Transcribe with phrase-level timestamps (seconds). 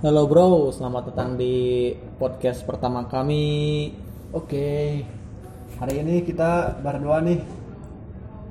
[0.00, 3.92] Halo bro, selamat datang di podcast pertama kami.
[4.32, 5.04] Oke,
[5.76, 7.36] hari ini kita berdua nih.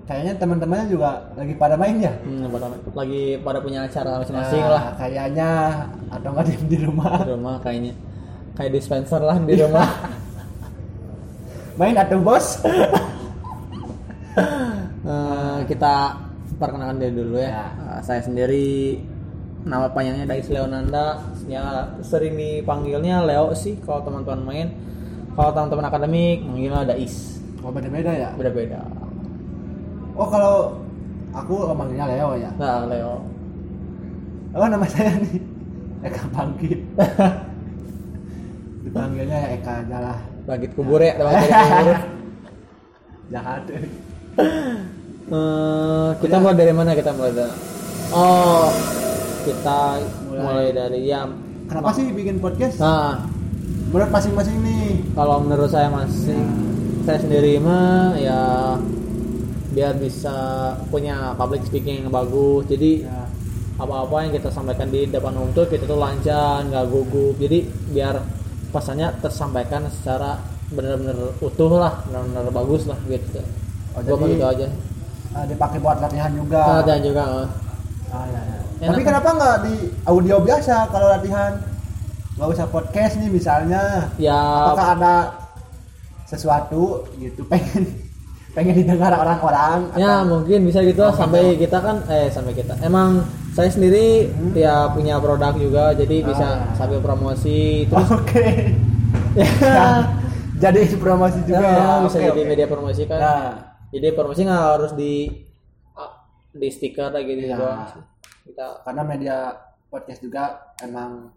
[0.06, 2.14] Kayaknya teman-temannya juga lagi pada main ya.
[2.22, 2.54] Hmm,
[2.94, 5.50] lagi pada punya acara masing-masing Nah, lah Kayaknya
[6.14, 7.18] atau nggak di rumah.
[7.18, 7.94] di rumah kayaknya.
[8.54, 9.90] Kayak dispenser lah di rumah.
[11.82, 12.62] Main atau bos?
[15.10, 16.14] Eh, kita
[16.62, 17.50] perkenalkan diri dulu ya.
[17.50, 17.66] Ya.
[17.98, 19.02] Eh, saya sendiri
[19.66, 21.24] nama panjangnya Dais Leonanda.
[21.50, 24.68] Ya sering dipanggilnya Leo sih kalau teman-teman main.
[25.34, 27.40] Kalau teman-teman akademik manggilnya Dais.
[27.64, 28.30] Oh beda-beda ya.
[28.36, 28.84] Beda-beda.
[30.16, 30.80] Oh kalau
[31.36, 32.52] aku manggilnya Leo ya.
[32.60, 33.24] Nah, Leo.
[34.56, 35.42] Oh nama saya nih
[36.04, 36.80] Eka Bangkit.
[38.88, 40.20] Dipanggilnya ya Eka aja lah.
[40.48, 41.98] Bangkit kubur ya, bangkit kubur.
[43.34, 43.62] Jahat.
[45.30, 47.54] Eh, kita mulai dari mana kita mulai dari
[48.10, 48.66] oh
[49.50, 49.82] kita
[50.26, 50.40] Mulai.
[50.40, 51.22] mulai, dari ya
[51.66, 52.78] Kenapa sih bikin podcast?
[52.78, 53.26] nah
[53.90, 55.02] Menurut masing-masing nih.
[55.12, 56.38] kalau menurut saya masih
[57.02, 58.78] saya sendiri mah ya
[59.70, 60.36] biar bisa
[60.88, 63.26] punya public speaking yang bagus jadi Ya.
[63.78, 68.16] apa-apa yang kita sampaikan di depan umum tuh kita tuh lancar nggak gugup jadi biar
[68.70, 70.38] pesannya tersampaikan secara
[70.70, 73.42] benar-benar utuh lah benar-benar bagus lah gitu
[73.90, 74.68] Oh, Gua jadi- gitu aja
[75.30, 76.58] Ah, dipakai buat latihan juga.
[76.58, 77.48] Nah, dan juga eh,
[78.10, 78.60] Ah, ya, ya.
[78.80, 79.08] Enak Tapi kan?
[79.10, 81.52] kenapa nggak di audio biasa kalau latihan?
[82.34, 84.08] Nggak usah podcast nih misalnya.
[84.16, 85.16] ya Apakah ada
[86.24, 86.84] sesuatu
[87.16, 87.84] gitu pengen
[88.56, 89.92] pengen didengar orang-orang?
[89.94, 91.68] Ya atau- mungkin bisa gitu Oh, sampai gitu.
[91.68, 96.72] kita kan eh sampai kita emang saya sendiri ya punya produk juga jadi bisa Ah.
[96.74, 98.46] sambil promosi terus Oke.
[99.36, 100.08] ya,
[100.56, 102.04] Jadi promosi juga ya, ya.
[102.04, 102.48] bisa Oke, jadi oke.
[102.48, 103.44] media promosi kan Nah,
[103.90, 105.28] jadi promosi nggak harus di
[106.50, 108.02] di stiker kayak gitu sih.
[108.50, 109.36] Kita karena media
[109.88, 111.30] podcast juga emang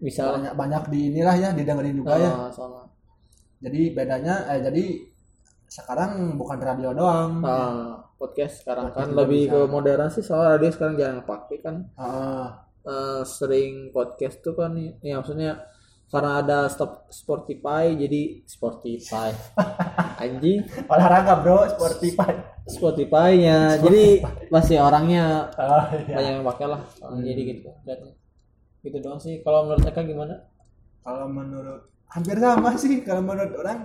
[0.00, 2.30] bisa banyak banyak di inilah ya didengerin juga ya.
[2.30, 2.88] Ah, soalnya.
[3.60, 4.84] Jadi bedanya eh jadi
[5.70, 7.44] sekarang bukan radio doang.
[7.44, 9.52] Ah, podcast sekarang Podcast kan lebih bisa.
[9.56, 14.76] ke modern sih soalnya radio sekarang jarang pakai kan Ah, eh, sering podcast tuh kan
[15.00, 15.64] ya maksudnya
[16.10, 19.30] karena ada stop Spotify jadi Spotify
[20.20, 22.30] anjing olahraga bro, Spotify.
[22.64, 26.14] Spotify-nya jadi masih orangnya Oh, iya.
[26.14, 28.12] banyak yang pakai lah Oh, jadi gitu lihatnya.
[28.80, 30.34] gitu doang sih kalau menurut Eka gimana
[31.00, 33.80] Kalau menurut hampir sama sih kalau menurut orang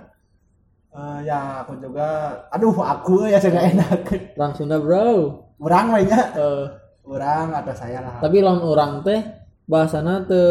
[0.92, 2.08] eh, ya aku juga
[2.48, 4.06] aduh aku ya saya enak.
[4.34, 6.64] orang Sunda bro Orang lainnya Eh,
[7.02, 8.16] orang atau saya lah.
[8.18, 9.20] tapi lawan orang teh
[9.64, 10.42] bahasana te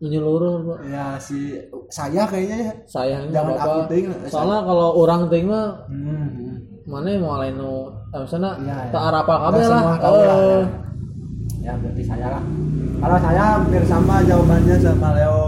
[0.00, 2.72] menyeluruh bro Ya si saya kayaknya ya.
[2.84, 4.06] sayang Jangan apa aku ting.
[4.26, 6.56] soalnya kalau orang teh mah Hmm.
[6.84, 7.72] mana yang mau lain nu
[8.08, 8.90] eh, misalnya Iya, iya.
[8.90, 10.36] tak arapa Nggak kabeh lah lah, Eh, ya.
[11.60, 12.42] Ya berarti saya lah.
[12.98, 15.44] Kalau saya hampir sama jawabannya sama Leo.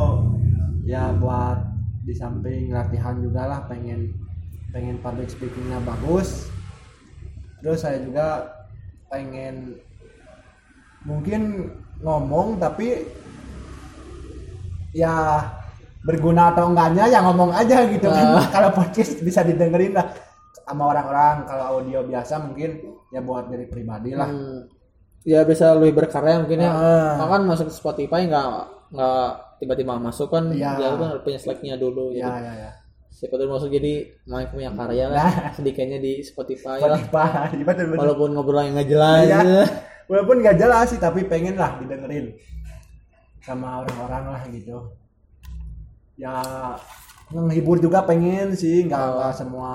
[0.82, 1.58] Ya buat
[2.02, 4.12] di samping latihan juga lah pengen
[4.68, 6.52] pengen public speakingnya bagus.
[7.58, 8.52] Terus saya juga
[9.08, 9.80] pengen
[11.02, 13.08] mungkin ngomong tapi
[14.92, 15.40] ya
[16.02, 18.26] berguna atau enggaknya ya ngomong aja gitu kan.
[18.38, 18.46] Ah.
[18.54, 20.06] Kalau podcast bisa didengerin lah
[20.62, 21.46] sama orang-orang.
[21.46, 22.70] Kalau audio biasa mungkin
[23.08, 24.28] ya buat diri pribadi lah.
[24.28, 24.66] Hmm,
[25.22, 26.70] ya bisa lebih berkarya mungkin ya.
[27.18, 28.46] Kalau kan masuk Spotify nggak
[28.92, 29.28] nggak
[29.62, 30.76] tiba-tiba masuk kan Iya.
[30.76, 32.44] dia kan punya seleknya dulu Ya gitu.
[32.44, 32.70] ya ya.
[33.12, 35.52] Siapa tahu masuk jadi main punya karya lah Nah.
[35.54, 36.98] sedikitnya di Spotify lah.
[36.98, 38.00] Spotify, betul betul.
[38.02, 39.22] Walaupun ngobrol yang nggak jelas.
[39.24, 39.40] Iya.
[40.10, 42.34] Walaupun nggak jelas sih, tapi pengen lah didengerin
[43.42, 44.76] sama orang-orang lah gitu.
[46.16, 46.34] Ya
[47.32, 49.32] menghibur juga pengen sih, nggak Oh.
[49.34, 49.70] semua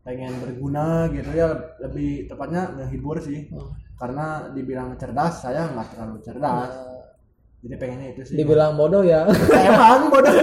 [0.00, 1.48] pengen berguna gitu ya.
[1.82, 3.50] Lebih tepatnya menghibur sih.
[3.52, 3.70] Oh.
[3.98, 6.70] Karena dibilang cerdas, saya nggak terlalu cerdas.
[6.72, 6.88] Nah,
[7.60, 8.34] Jadi pengennya itu sih.
[8.40, 9.28] dibilang bodoh ya.
[9.68, 10.32] Emang bodoh.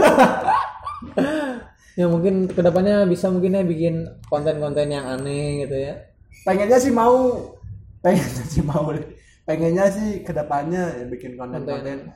[1.98, 5.98] ya mungkin ke depannya bisa mungkin ya bikin konten-konten yang aneh gitu ya.
[6.46, 7.34] pengennya sih mau
[8.00, 8.86] pengennya sih mau
[9.44, 12.14] pengennya sih ke depannya ya bikin konten-konten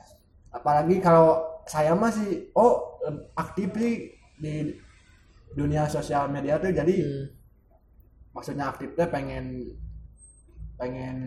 [0.52, 3.00] apalagi kalau saya masih oh
[3.34, 3.94] aktif sih
[4.38, 4.76] di
[5.52, 7.24] dunia sosial media tuh jadi Hmm.
[8.32, 9.44] maksudnya aktifnya pengen
[10.80, 11.18] pengen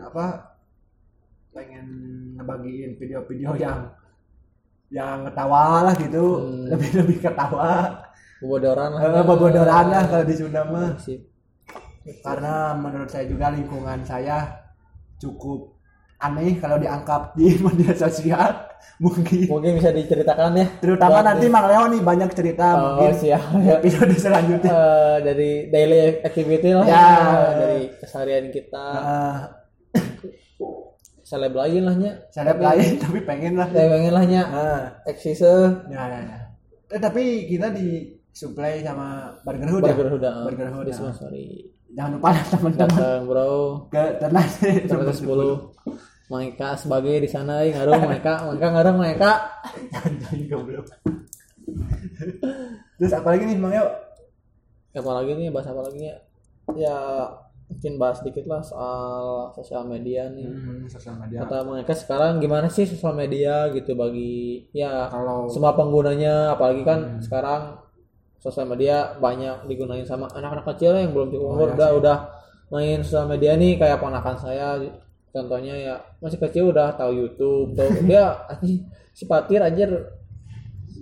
[0.00, 0.56] apa
[1.52, 1.86] pengen
[2.36, 3.80] ngebagiin video-video yang
[4.88, 6.66] yang ketawa lah gitu Hmm.
[6.72, 8.02] lebih lebih ketawa
[8.36, 9.00] Bobodoran lah.
[9.16, 10.92] eh, bobodoran lah kalau di Sunda mah
[12.22, 14.44] karena menurut saya juga lingkungan saya
[15.18, 15.75] cukup
[16.16, 18.66] aneh kalau diangkat di media sosial
[18.96, 19.44] mungkin.
[19.48, 20.66] Mungkin bisa diceritakan ya.
[20.80, 23.42] terutama Buat nanti Mang Leo nih banyak cerita Oh, mungkin siap.
[23.62, 24.70] di episode selanjutnya.
[24.72, 26.86] Eh, dari daily activity lah.
[26.88, 27.08] Ya.
[27.52, 28.86] dari keseharian kita.
[28.96, 29.38] Nah,
[31.26, 32.12] seleb lain lah nya.
[32.32, 33.68] Seleb lain tapi pengen lah.
[33.68, 34.42] Saya pengen lah nya.
[34.48, 34.82] Ah.
[35.04, 36.38] Eksis ya ya ya.
[36.86, 41.12] Eh, tapi kita di supply sama Burger Hood burger ya huda Burger Hood, Di ah.
[41.16, 41.46] sorry.
[41.96, 42.92] Jangan lupa ya teman-teman.
[42.92, 43.52] Datang bro.
[43.88, 44.46] Ke ternak
[44.84, 45.72] sampai sepuluh.
[46.28, 49.32] Maika sebagai di sana eh, ngaruh Maika Maika ngaruh Maika
[49.88, 50.86] jangan goblok.
[53.00, 53.86] Terus apa lagi nih Bang Yo
[54.96, 55.48] apa lagi nih?
[55.48, 56.12] Bahas apa lagi nih
[56.76, 56.98] ya
[57.66, 60.50] mungkin bahas dikit lah soal sosial media nih.
[60.50, 61.46] Hmm, sosial media.
[61.46, 66.58] Kata mereka sekarang gimana sih sosial media gitu bagi ya kalau semua penggunanya?
[66.58, 67.85] Apalagi kan sekarang
[68.40, 71.68] sosial media banyak digunain sama anak-anak kecil yang belum cukup umur.
[71.72, 72.16] Iya udah udah
[72.70, 74.80] main sosial media nih kayak ponakan saya
[75.30, 79.90] contohnya ya masih kecil udah tahu YouTube tuh dia anjing si Patir anjir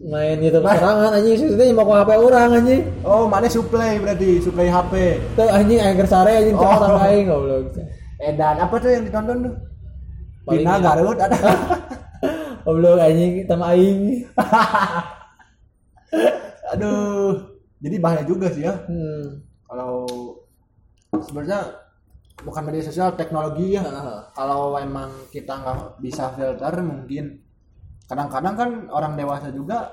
[0.04, 2.82] main YouTube serangan anjing maksudnya mau HP orang anjing.
[3.06, 4.92] Oh mana supply berarti supply HP
[5.38, 6.66] tuh anjing aing sare anjing Oh.
[6.66, 6.76] oh.
[6.76, 7.64] orang lain goblok.
[8.20, 9.54] Edan apa tuh yang ditonton tuh?
[10.44, 10.84] Pina ya.
[10.84, 11.36] Garut ada.
[12.64, 14.00] Goblok anjing sama aing
[16.74, 17.54] aduh.
[17.84, 18.74] Jadi bahaya juga sih ya.
[18.88, 19.44] Hmm.
[19.64, 20.06] kalau
[21.18, 21.66] sebenarnya
[22.46, 23.84] bukan media sosial teknologi ya.
[24.32, 27.42] Kalau emang kita nggak bisa filter mungkin.
[28.04, 29.90] Kadang-kadang kan orang dewasa juga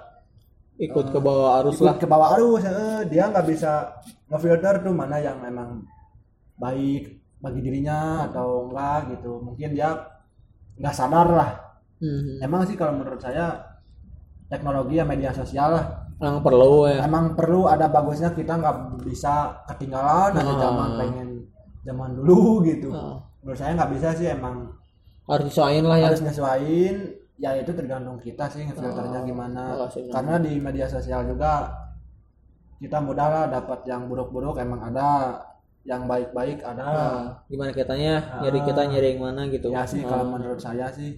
[0.81, 1.95] ikut ke bawah arus ikut lah.
[1.99, 4.01] ke bawah arus eh, dia nggak bisa
[4.33, 5.85] ngefilter tuh mana yang emang
[6.57, 9.41] baik bagi dirinya atau enggak gitu.
[9.41, 9.97] Mungkin dia
[10.77, 11.51] nggak sadar lah.
[12.01, 12.41] Hmm.
[12.41, 13.61] emang sih kalau menurut saya
[14.49, 15.85] teknologi ya media sosial lah
[16.21, 17.01] yang perlu ya.
[17.03, 20.59] Emang perlu ada bagusnya kita nggak bisa ketinggalan ada Ah.
[20.59, 21.29] zaman pengen
[21.81, 22.93] zaman dulu gitu.
[22.93, 23.17] Ah.
[23.41, 24.69] menurut saya nggak bisa sih emang
[25.25, 26.05] harus disesuaiin lah ya.
[26.07, 26.95] harus nyesuaiin
[27.35, 29.63] ya itu tergantung kita sih ngefilternya Oh, gimana.
[29.89, 31.73] Karena di media sosial juga
[32.77, 35.41] kita mudah lah dapat yang buruk-buruk emang ada
[35.81, 36.85] yang baik-baik ada.
[36.85, 38.21] Nah, gimana kitanya?
[38.39, 38.65] Nyari Ah.
[38.69, 39.67] kita nyari yang mana gitu.
[39.67, 40.07] Ya sih Ah.
[40.07, 41.17] kalau menurut saya sih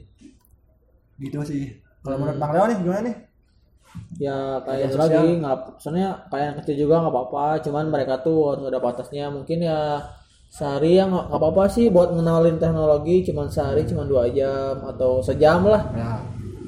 [1.19, 1.75] gitu sih.
[1.99, 2.21] Kalau Hmm.
[2.23, 3.15] menurut Bang Leo nih gimana nih
[4.18, 8.38] ya kayak itu lagi nggak soalnya kayak yang kecil juga nggak apa-apa cuman mereka tuh
[8.54, 9.25] harus ada batasnya.
[9.30, 10.01] Mungkin ya
[10.54, 15.66] sehari ya nggak apa-apa sih buat ngenalin teknologi cuman sehari cuman dua jam atau sejam
[15.66, 15.84] lah.
[15.94, 16.12] Ya.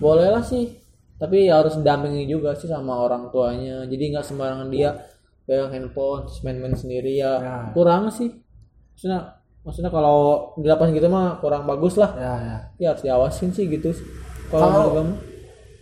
[0.01, 0.73] Boleh lah sih
[1.15, 3.85] tapi ya harus dampingi juga sih sama orang tuanya.
[3.87, 4.93] Jadi nggak sembarangan dia
[5.45, 7.55] pegang handphone main-main sendiri ya, Ya.
[7.77, 8.33] kurang sih.
[8.97, 12.11] Maksudnya maksudnya kalau dilapas gitu mah kurang bagus lah.
[12.17, 12.57] Ya ya.
[12.81, 13.93] Ya harus diawasin sih gitu
[14.49, 15.05] kalau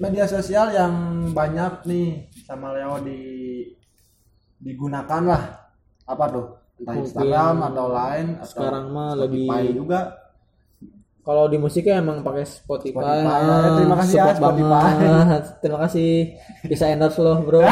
[0.01, 0.93] media sosial yang
[1.33, 2.07] banyak nih
[2.45, 3.21] sama Leo di
[4.57, 5.43] digunakan lah.
[6.07, 6.47] Apa tuh?
[6.79, 9.99] Entah Mungkin Instagram atau lain atau sekarang mah Spotify lebih juga.
[11.23, 14.67] Kalau di musiknya emang pakai Spotify, Spotify, ah, ya, terima kasih ya, Spotify.
[14.67, 15.43] banget.
[15.63, 16.11] terima kasih.
[16.67, 17.63] Bisa endorse lo bro.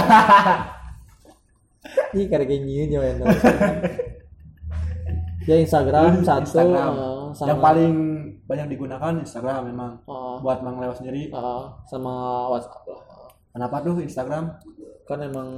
[2.16, 3.44] Ini karena gini ya endorse.
[5.50, 6.94] Ya Instagram satu Instagram.
[7.34, 7.96] sama yang paling
[8.52, 9.92] banyak digunakan Instagram memang.
[10.04, 11.32] Eh, buat Bang Leo sendiri.
[11.32, 12.14] Eh, sama
[12.50, 13.02] WhatsApp lah.
[13.50, 14.44] Kenapa tuh Instagram?
[15.06, 15.50] Kan emang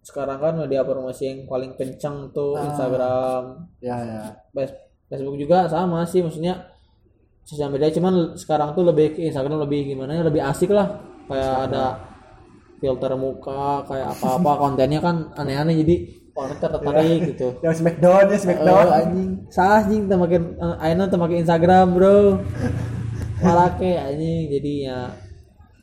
[0.00, 2.64] sekarang kan media promosi yang paling kencang tuh Ah.
[2.66, 3.42] Instagram.
[3.78, 4.22] Ya ya.
[4.50, 6.56] Face- Facebook juga sama sih maksudnya
[7.42, 10.88] sosial media cuman sekarang tuh lebih ke Instagram lebih gimana ya lebih asik lah.
[11.26, 11.84] Kayak ada
[12.78, 15.96] filter muka kayak apa-apa kontennya kan aneh-aneh jadi
[16.32, 21.04] orang tertarik gitu yang Smackdown ya Oh, Smackdown anjing salah anjing teu make uh, ayeuna
[21.04, 22.40] teu make Instagram bro
[23.38, 24.98] malah ke anjing jadi ya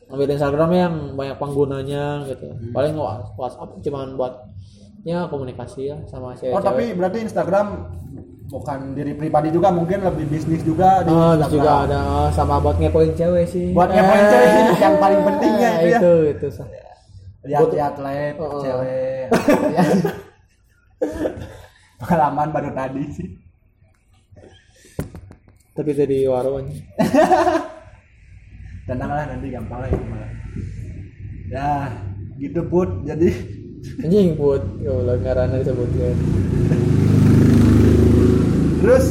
[0.08, 2.72] ngambil Instagram yang banyak penggunanya gitu Hmm.
[2.72, 4.34] paling Wha- WhatsApp cuman buat
[5.04, 7.68] ya komunikasi ya sama cewek oh tapi berarti Instagram
[8.48, 11.52] bukan diri pribadi juga mungkin lebih bisnis juga di Oh, Instagram.
[11.52, 13.76] juga ada oh, sama buat ngepoin cewek sih.
[13.76, 16.00] Buat ngepoin cewek sih, yang paling pentingnya itu ya.
[16.00, 16.48] Itu itu.
[16.50, 16.64] Sa.
[17.44, 18.64] lihat lihat atlet Oh.
[18.64, 19.28] cewek.
[22.08, 23.30] pengalaman baru tadi sih
[25.70, 26.66] Tapi itu di warung.
[28.88, 30.32] tenang lah nanti gampang lah itu malah
[31.46, 31.70] ya
[32.38, 33.30] gitu put jadi
[34.04, 36.18] Anjing buat goblok ngaranna disebutkeun.
[38.80, 39.06] terus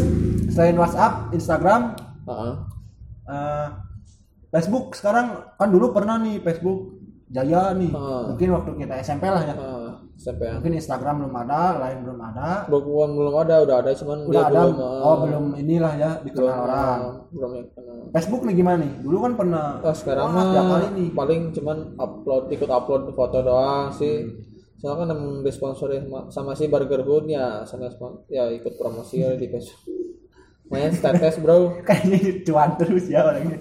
[0.49, 1.93] selain WhatsApp Instagram
[2.25, 2.55] Heeh.
[3.27, 3.67] eh,
[4.49, 6.97] Facebook sekarang kan dulu pernah nih Facebook
[7.29, 8.33] jaya nih Ah.
[8.33, 9.76] mungkin waktu kita SMP lah ya Heeh.
[10.17, 12.49] Sampai yang mungkin Instagram belum ada lain belum ada.
[12.73, 14.61] Belum belum ada, udah ada cuman udah ada.
[14.65, 16.99] belum oh belum inilah ya belum dikenal orang.
[16.99, 17.97] eh, belum yang kenal.
[18.17, 18.93] Facebook nih gimana nih?
[19.05, 19.65] Dulu kan pernah.
[19.85, 21.09] Oh, sekarang mah kali nih.
[21.13, 24.25] paling cuman upload ikut upload foto doang sih.
[24.77, 27.89] Soalnya kan emang disponsori sama, sama si Burger Hood ya, sama
[28.29, 29.85] ya ikut promosi ya di Facebook.
[30.69, 33.57] Main status bro, kayaknya cuan terus ya orangnya.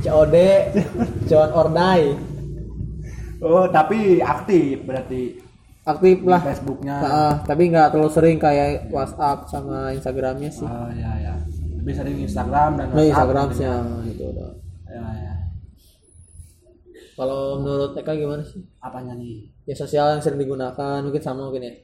[0.00, 0.36] COD,
[1.28, 2.16] cuan ordai,
[3.40, 5.22] oh tapi aktif berarti
[5.82, 6.40] aktif di lah.
[6.40, 10.62] Facebooknya Nah, tapi nggak terlalu sering kayak WhatsApp sama Instagramnya sih.
[10.62, 11.34] oh ya ya
[11.80, 13.72] lebih sering Instagram dan Nah, WhatsApp Instagram gitu sih ya.
[13.72, 14.50] ya, gitu udah.
[14.86, 15.34] ya, ya.
[17.12, 18.60] Kalau menurut Eka gimana sih?
[18.78, 21.74] apanya nih Ya sosial yang sering digunakan mungkin sama mungkin ya.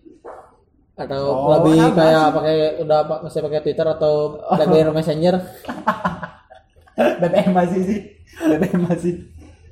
[0.97, 4.15] Atau Oh, lebih kayak pakai udah masih pakai Twitter atau
[4.51, 5.35] BlackBerry Messenger?
[7.21, 7.99] BBM masih sih
[8.43, 9.15] BBM masih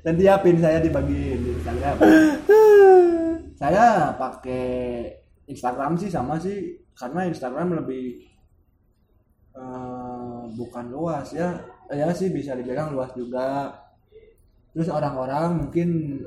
[0.05, 1.95] nanti ya pin saya dibagi di Instagram.
[3.55, 4.67] Saya pakai
[5.49, 6.77] Instagram sih sama sih.
[6.93, 8.21] Karena Instagram lebih
[9.55, 11.57] eh, bukan luas ya.
[11.89, 13.73] Ya sih bisa dibilang luas juga.
[14.75, 16.19] Terus orang-orang mungkin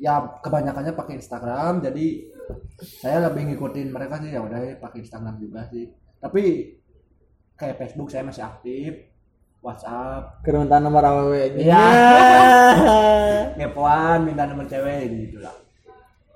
[0.00, 1.84] ya kebanyakannya pakai Instagram.
[1.84, 2.32] Jadi
[2.80, 4.32] saya lebih ngikutin mereka sih.
[4.32, 5.86] Ya udah pakai Instagram juga sih.
[6.18, 6.74] Tapi
[7.54, 9.07] kayak Facebook saya masih aktif
[9.58, 11.66] WhatsApp Keruntan nomor AWW ini.
[11.66, 11.82] Iya.
[13.58, 15.54] ngepoan minta nomor cewek gitu lah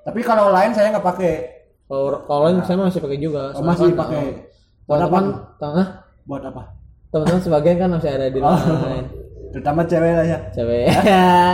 [0.02, 1.34] tapi kalau lain saya nggak pakai
[1.86, 3.52] Kalau kalau lain saya masih pakai juga.
[3.52, 4.24] Oh, masih kan, pakai.
[4.88, 5.18] Buat apa?
[5.60, 5.86] Tengah
[6.24, 6.62] buat apa
[7.12, 8.56] teman-teman sebagian kan masih ada di Oh.
[8.56, 9.04] lain.
[9.52, 10.88] terutama cewek lah ya Cewek.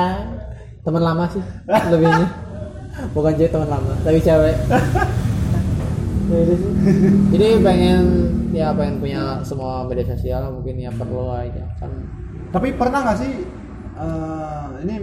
[0.86, 2.28] teman lama sih lebihnya.
[3.14, 4.54] Bukan cewek teman lama, tapi cewek.
[6.28, 6.44] Ya.
[7.32, 8.04] Jadi pengen
[8.52, 11.88] ya pengen punya semua media sosial mungkin ya perlu aja kan.
[12.52, 13.32] Tapi pernah nggak sih
[13.96, 14.96] eh, ini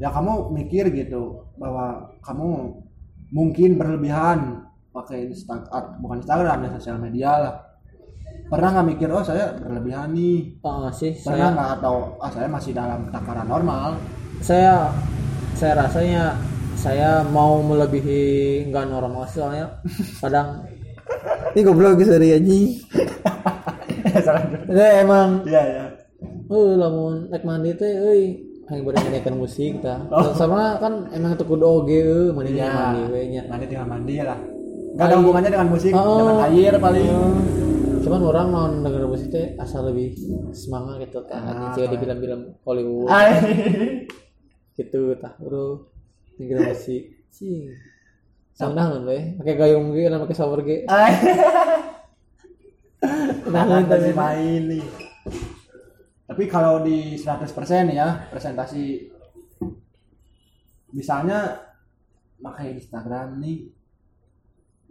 [0.00, 2.80] ya kamu mikir gitu bahwa kamu
[3.30, 7.54] mungkin berlebihan pakai Instagram bukan Instagram ya sosial media lah.
[8.48, 10.58] Pernah nggak mikir oh saya berlebihan nih?
[10.64, 11.12] Oh, sih?
[11.12, 11.70] Pernah saya nggak?
[11.78, 14.00] Atau ah saya masih dalam takaran normal?
[14.40, 14.90] Saya
[15.54, 16.34] saya rasanya
[16.80, 18.22] saya mau melebihi
[18.66, 19.68] nggak normal soalnya
[20.18, 20.64] kadang
[21.52, 22.80] ini goblok sorry anjing
[24.24, 25.84] salah Ya emang iya ya
[26.50, 28.22] Oh, lamun naik mandi teh euy
[28.66, 30.02] yang boleh nyanyikan musik tah.
[30.10, 30.34] Oh.
[30.34, 32.66] Sama kan emang itu kudu oge euy mandi Iya.
[32.66, 33.42] mandi we nya.
[33.46, 34.34] mandi tinggal mandi lah
[34.90, 36.18] nggak ada hubungannya dengan musik Oh.
[36.18, 37.06] dengan air paling
[38.00, 40.16] Cuman orang non denger musik teh asal lebih
[40.50, 41.38] semangat gitu tah.
[41.38, 43.30] Ah, Jika di film-film Hollywood Ay.
[44.74, 45.36] gitu tah.
[45.36, 45.86] Bro.
[46.40, 47.02] Musik.
[47.28, 47.68] Cing.
[48.50, 50.60] Sandah non we, pakai gayung ge, pakai shower.
[50.60, 51.12] Ay.
[53.48, 54.84] Nah, masih main nih.
[56.28, 57.48] Tapi kalau di 100%
[57.90, 59.08] ya presentasi
[60.92, 61.58] misalnya
[62.36, 63.66] pakai Instagram nih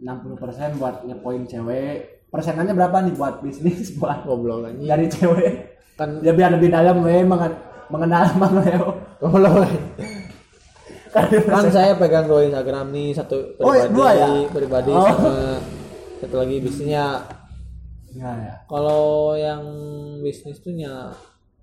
[0.02, 2.26] 60% buat ngepoin cewek.
[2.30, 4.86] Persenannya berapa nih buat bisnis buat goblok anjing.
[4.86, 5.52] dari cewek?
[5.94, 8.98] Kan Ya biar lebih dalam we mengen- mengenal Mang Leo.
[9.22, 9.70] goblok.
[11.12, 14.28] Kan saya pegang dua Instagram nih satu Oh, pribadi dua ya?
[14.48, 15.06] pribadi Oh.
[15.06, 15.34] sama
[16.18, 17.06] satu lagi bisnisnya
[18.10, 18.54] Ya ya.
[18.64, 19.62] kalau yang
[20.20, 21.14] bisnis tuh nya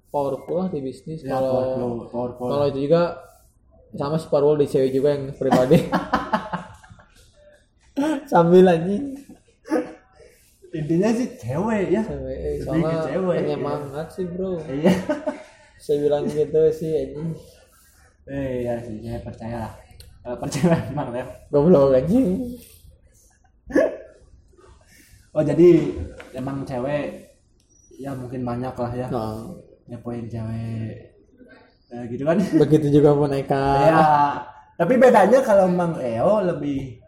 [0.07, 3.19] powerful lah di bisnis Ya, kalau kalau itu juga
[3.93, 5.79] sama si powerful di cewek juga yang pribadi
[8.27, 9.15] sambil anjing
[10.69, 12.03] Intinya sih cewek ya.
[12.03, 14.93] cewek eh, soalnya cewek, penyemangat sih bro Iya.
[15.77, 17.31] saya bilang gitu sih anjing
[18.27, 19.73] Eh ya sih, saya percaya lah.
[20.23, 21.25] Kalau percaya Mang Leo.
[21.47, 22.55] goblok anjing.
[25.31, 25.93] Oh jadi
[26.33, 27.29] emang cewek
[27.95, 29.07] ya mungkin banyak lah ya.
[29.07, 29.53] Nah.
[29.87, 31.15] Ngepoin cewek.
[31.87, 32.37] Ya, gitu kan?
[32.67, 33.63] Begitu juga boneka.
[33.87, 34.03] Ya
[34.77, 37.01] tapi bedanya kalau Mang Leo lebih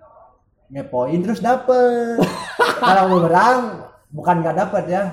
[0.73, 2.17] ngepoin terus dapet.
[2.81, 5.03] Kalau orang bukan nggak dapet ya.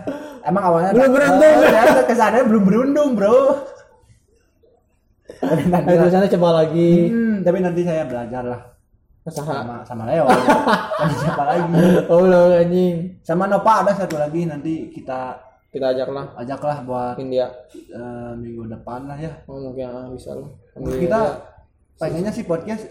[0.40, 1.74] Emang awalnya Belum dapet, beruntung.
[1.74, 3.66] ya kesannya belum beruntung bro
[5.40, 6.90] tapi nanti, sana coba lagi.
[7.12, 8.60] Hmm, tapi nanti saya belajar lah
[9.26, 10.22] sama sama Leo.
[11.02, 11.82] Nanti siapa lagi?
[12.06, 13.18] Oh lo anjing.
[13.26, 14.46] Sama Nova ada satu lagi.
[14.46, 15.34] Nanti kita
[15.74, 19.34] kita ajak lah ajaklah buat mungkin dia eh, minggu depan lah ya.
[19.50, 20.46] Oh mungkin ah, bisa lah.
[20.78, 21.20] Kita
[21.98, 22.86] pengennya sih podcast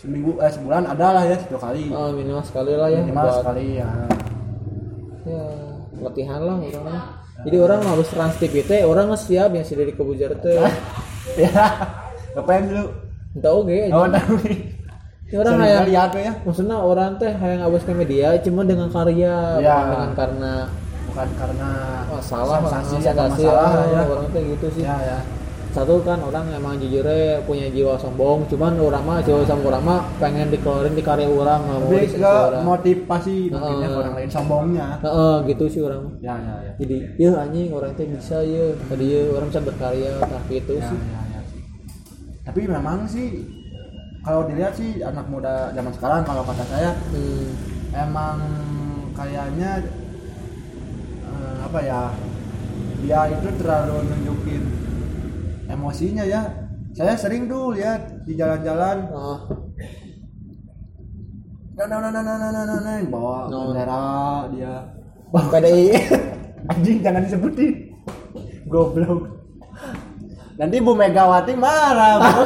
[0.00, 1.92] seminggu eh sebulan ada lah ya satu kali.
[1.92, 3.88] Oh, minimal sekali lah ya minimal buat sekali ya.
[5.28, 5.44] Ya
[6.00, 7.00] latihan lah orangnya
[7.40, 10.60] jadi orang harus trans teh orang siap yang sudah di kebujar teh
[11.40, 11.52] ya.
[12.36, 12.84] Ngapain dulu
[13.30, 14.56] entah oke oh tahu ini
[15.38, 16.32] orang Sering kayak kali apa ya.
[16.42, 19.74] maksudnya orang teh kayak ngabus ke media cuma dengan karya Ya.
[19.78, 20.52] bukan dengan karena
[21.06, 21.70] bukan karena
[22.06, 24.02] masalah sensasi sensasi, atau masalah ah, ya.
[24.06, 24.82] orang teh gitu sih.
[24.82, 25.18] Ya ya.
[25.70, 30.00] Satu kan orang emang jujurnya punya jiwa sombong cuman orang mah jiwa sombong orang mah
[30.18, 32.62] pengen dikeluarin di karya orang lebih ke orang.
[32.66, 33.54] motivasi Heeh.
[33.54, 34.86] mungkin ya orang lain sombongnya.
[34.98, 36.10] Nah, eh, gitu sih orang.
[36.18, 36.72] Ya ya ya.
[36.74, 40.82] Jadi ya anjing orang teh bisa ya tadi ya orang bisa berkarya nah gitu ya,
[40.90, 40.98] sih.
[40.98, 41.29] ya, ya.
[42.50, 43.46] Tapi memang sih
[44.26, 47.46] kalau dilihat sih anak muda zaman sekarang kalau kata saya hmm.
[47.94, 48.42] emang
[49.14, 49.86] kayaknya
[51.30, 52.10] eh, apa ya
[53.06, 54.66] dia itu terlalu nunjukin
[55.70, 56.42] emosinya ya.
[56.90, 59.06] Saya sering tuh lihat di jalan-jalan.
[59.14, 59.46] Oh,
[61.78, 63.70] nah nah nah nah nah nah nah nah, nah, bawa No.
[63.70, 64.02] bendera
[64.50, 64.74] dia.
[65.30, 65.86] PDI
[66.74, 67.94] anjing jangan disebutin.
[68.66, 69.39] Goblok
[70.60, 72.42] nanti Bu Megawati marah Bu.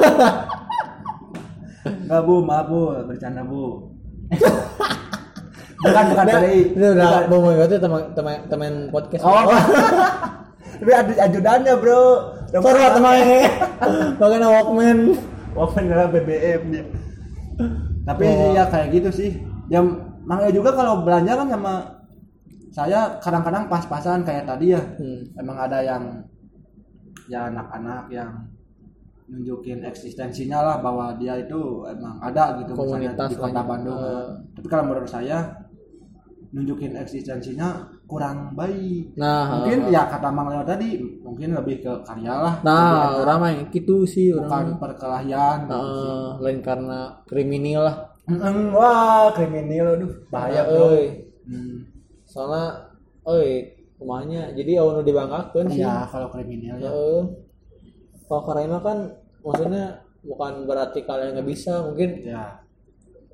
[1.85, 3.91] Enggak Bu, maaf Bu, bercanda Bu.
[5.85, 6.61] bukan bukan Nah, PDI.
[6.73, 9.45] itu udah mau itu teman teman teman podcast Oh.
[10.81, 12.03] Tapi ada ajudannya, Bro.
[12.51, 13.17] Sorry teman
[14.17, 14.99] Makanya Walkman
[15.53, 16.85] Walkman adalah BBM dia.
[18.05, 18.55] Tapi Oh.
[18.57, 19.31] ya kayak gitu sih.
[19.69, 19.85] Ya
[20.25, 21.75] makanya juga kalau belanja kan sama
[22.75, 24.81] saya kadang-kadang pas-pasan kayak tadi ya.
[24.81, 25.37] hmm.
[25.37, 26.25] Emang ada yang
[27.27, 28.31] ya anak-anak yang
[29.25, 31.57] nunjukin eksistensinya lah bahwa dia itu
[31.89, 33.63] emang ada gitu misalnya Komunitas di kota.
[33.65, 33.97] Bandung.
[33.97, 34.27] Eh.
[34.55, 35.39] Tapi kalau menurut saya
[36.53, 37.69] nunjukin eksistensinya
[38.05, 39.17] kurang baik.
[39.17, 42.55] Nah Mungkin ya kata Mang Leo tadi mungkin lebih ke karya lah.
[42.63, 45.59] Nah orang mah gitu sih bukan orang perkelahian.
[45.67, 46.45] gitu Nah, sih.
[46.45, 50.97] lain karena kriminal lah Mm, wah kriminal aduh bahaya bro.
[50.97, 51.29] euy.
[51.45, 51.85] Hmm.
[52.25, 52.89] soalnya
[53.29, 53.74] euy
[54.05, 56.87] rumahnya jadi awalnya dibanggakan sih Iya kalau kriminal ya.
[56.87, 57.23] Heeh.
[58.25, 58.99] kalau karena kan
[59.41, 59.85] maksudnya
[60.21, 62.61] bukan berarti kalian nggak bisa mungkin Ya.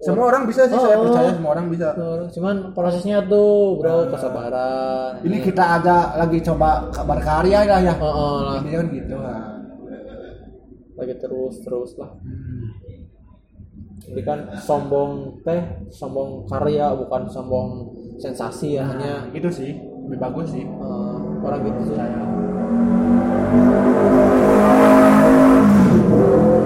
[0.00, 1.04] Semua orang bisa sih saya Oh.
[1.04, 1.92] percaya semua orang bisa.
[2.30, 5.26] cuman prosesnya tuh bro kesabaran Nah.
[5.28, 7.94] Ini kita aja lagi coba kabar karya lah ya.
[7.94, 9.40] oh, oh, lah Ini kan gitu lah.
[10.96, 12.72] lagi terus terus lah Hmm.
[14.08, 17.68] jadi kan sombong teh sombong karya bukan sombong
[18.16, 19.72] sensasi ya hanya Hanya gitu sih
[20.10, 20.66] lebih bagus sih.
[20.66, 22.18] eh, orang gitu Saya.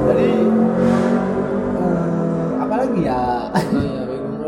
[0.04, 0.28] Jadi
[1.74, 3.22] eh, apa lagi ya?
[3.52, 4.40] nah ya bingung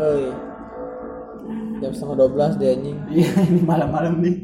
[1.77, 4.35] jam setengah 12 deh anjing Iya ini malam-malam nih.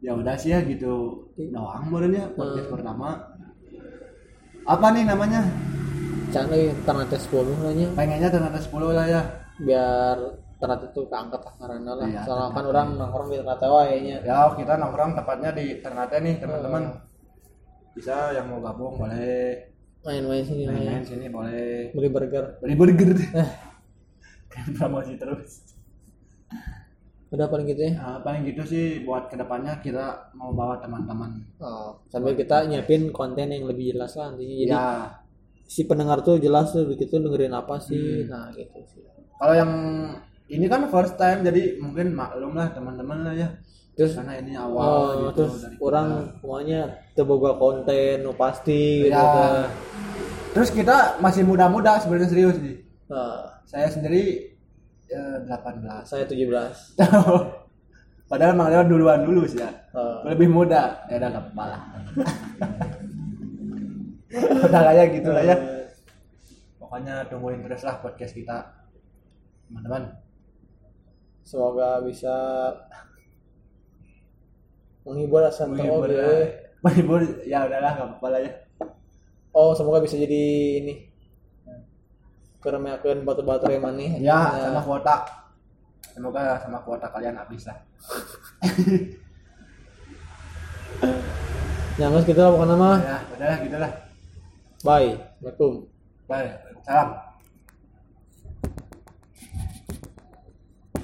[0.00, 2.74] Ya udah sih ya gitu doang barunya podcast Hmm.
[2.74, 3.08] pertama.
[4.64, 5.46] Apa nih namanya?
[6.28, 9.22] Can euy ternyata 10 nanya Pengennya ternyata 10 lah ya.
[9.58, 10.18] biar
[10.58, 12.06] ternyata itu keangkat karena lah.
[12.10, 16.18] Iya, soalnya kan orang nongkrong di ternyata wae nya Ya kita nongkrong tepatnya di Ternate
[16.18, 16.82] nih teman-teman.
[17.94, 19.70] Bisa yang mau gabung boleh.
[20.02, 21.94] Main-main sini main-main main sini boleh.
[21.94, 22.44] Beli burger.
[22.62, 23.10] Beli burger.
[24.52, 25.78] kan promosi terus.
[27.28, 27.92] udah paling gitu ya?
[27.92, 31.44] Nah, paling gitu sih buat ke depannya kita mau bawa teman-teman.
[31.60, 34.88] oh, sambil kita nyiapin konten yang lebih jelas lah nantinya jadi ya
[35.68, 38.24] si pendengar tuh jelas tuh begitu dengerin apa sih.
[38.24, 38.32] Hmm.
[38.32, 39.04] nah gitu sih.
[39.36, 39.72] Kalau yang
[40.48, 43.48] ini kan first time jadi mungkin maklum lah teman-teman lah ya.
[43.98, 45.02] terus Karena ini oh, awal
[45.34, 46.08] gitu terus orang
[46.38, 46.80] semuanya
[47.18, 49.34] terboga konten nu pasti gitu ya.
[49.34, 49.68] kan.
[50.54, 52.82] Terus kita masih muda-muda sebenarnya serius sih.
[53.10, 54.54] nah, Saya sendiri
[55.10, 56.08] ya, 18.
[56.08, 56.96] saya 17
[58.28, 59.72] Padahal Mang duluan dulu sih ya.
[59.96, 60.20] Oh.
[60.28, 61.00] Lebih muda.
[61.08, 61.80] Ya udah gak apa-apa lah.
[64.68, 65.56] udah ya gitu lah ya.
[66.76, 68.68] Pokoknya tungguin terus lah podcast kita.
[69.72, 70.27] Teman-teman.
[71.48, 72.28] Semoga bisa
[75.08, 76.44] menghibur asal Menghibur terobos ya.
[76.84, 78.52] Menghibur ya udahlah gak apa-apa lah ya.
[79.56, 80.44] Oh, semoga bisa jadi
[80.84, 81.08] ini.
[82.60, 84.20] Keremeakeun batu baterai maneh.
[84.20, 84.36] Ya,
[84.68, 85.24] sama kuota.
[86.12, 87.80] Semoga sama kuota kalian habis lah.
[91.98, 93.00] Yang kita bukan nama.
[93.02, 93.90] Ya, udahlah gitu lah.
[94.86, 95.18] Bye.
[95.42, 95.90] Assalamualaikum.
[96.30, 96.54] Bye.
[96.86, 97.27] Salam.